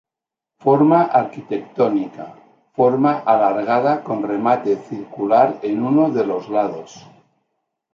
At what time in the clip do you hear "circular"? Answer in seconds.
4.77-5.59